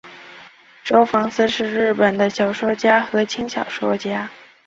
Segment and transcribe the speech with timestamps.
[0.83, 4.27] 周防司是日本的小说家和轻小说作家。